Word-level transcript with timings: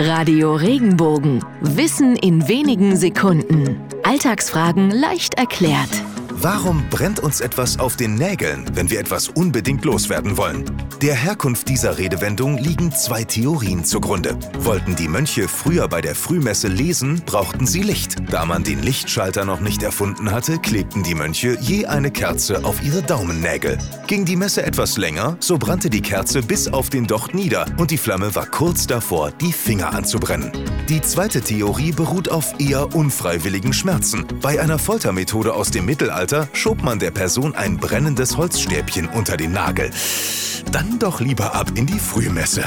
Radio 0.00 0.54
Regenbogen. 0.54 1.44
Wissen 1.60 2.14
in 2.14 2.46
wenigen 2.46 2.96
Sekunden. 2.96 3.80
Alltagsfragen 4.04 4.92
leicht 4.92 5.34
erklärt. 5.34 5.90
Warum 6.30 6.84
brennt 6.88 7.18
uns 7.18 7.40
etwas 7.40 7.80
auf 7.80 7.96
den 7.96 8.14
Nägeln, 8.14 8.64
wenn 8.74 8.90
wir 8.90 9.00
etwas 9.00 9.28
unbedingt 9.28 9.84
loswerden 9.84 10.36
wollen? 10.36 10.64
Der 11.02 11.14
Herkunft 11.14 11.68
dieser 11.68 11.96
Redewendung 11.96 12.58
liegen 12.58 12.90
zwei 12.90 13.22
Theorien 13.22 13.84
zugrunde. 13.84 14.36
Wollten 14.58 14.96
die 14.96 15.06
Mönche 15.06 15.46
früher 15.46 15.86
bei 15.86 16.00
der 16.00 16.16
Frühmesse 16.16 16.66
lesen, 16.66 17.22
brauchten 17.24 17.68
sie 17.68 17.82
Licht. 17.82 18.16
Da 18.32 18.44
man 18.44 18.64
den 18.64 18.82
Lichtschalter 18.82 19.44
noch 19.44 19.60
nicht 19.60 19.84
erfunden 19.84 20.32
hatte, 20.32 20.58
klebten 20.58 21.04
die 21.04 21.14
Mönche 21.14 21.56
je 21.60 21.86
eine 21.86 22.10
Kerze 22.10 22.64
auf 22.64 22.82
ihre 22.82 23.02
Daumennägel. 23.02 23.78
Ging 24.08 24.24
die 24.24 24.34
Messe 24.34 24.64
etwas 24.64 24.96
länger, 24.96 25.36
so 25.38 25.56
brannte 25.56 25.88
die 25.88 26.02
Kerze 26.02 26.42
bis 26.42 26.66
auf 26.66 26.90
den 26.90 27.06
Docht 27.06 27.32
nieder 27.32 27.66
und 27.76 27.92
die 27.92 27.98
Flamme 27.98 28.34
war 28.34 28.46
kurz 28.46 28.88
davor, 28.88 29.30
die 29.30 29.52
Finger 29.52 29.94
anzubrennen. 29.94 30.50
Die 30.88 31.00
zweite 31.00 31.42
Theorie 31.42 31.92
beruht 31.92 32.28
auf 32.28 32.58
eher 32.58 32.96
unfreiwilligen 32.96 33.72
Schmerzen. 33.72 34.26
Bei 34.42 34.60
einer 34.60 34.80
Foltermethode 34.80 35.54
aus 35.54 35.70
dem 35.70 35.84
Mittelalter 35.84 36.48
schob 36.54 36.82
man 36.82 36.98
der 36.98 37.12
Person 37.12 37.54
ein 37.54 37.76
brennendes 37.76 38.36
Holzstäbchen 38.36 39.06
unter 39.08 39.36
den 39.36 39.52
Nagel. 39.52 39.92
Dann 40.72 40.87
doch 40.96 41.20
lieber 41.20 41.54
ab 41.54 41.72
in 41.74 41.86
die 41.86 41.98
Frühmesse. 41.98 42.64